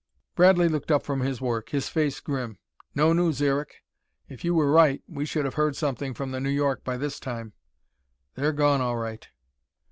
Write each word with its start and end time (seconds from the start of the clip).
Bradley 0.33 0.67
looked 0.67 0.89
up 0.89 1.03
from 1.03 1.19
his 1.19 1.41
work, 1.41 1.69
his 1.69 1.87
face 1.87 2.19
grim. 2.19 2.57
"No 2.95 3.13
news, 3.13 3.39
Eric. 3.39 3.83
If 4.27 4.43
you 4.43 4.55
were 4.55 4.71
right 4.71 5.03
we 5.07 5.25
should 5.25 5.45
have 5.45 5.53
heard 5.53 5.75
something 5.75 6.15
from 6.15 6.31
the 6.31 6.39
New 6.39 6.49
York 6.49 6.83
by 6.83 6.97
this 6.97 7.19
time. 7.19 7.53
They're 8.33 8.51
gone, 8.51 8.81
all 8.81 8.97
right." 8.97 9.27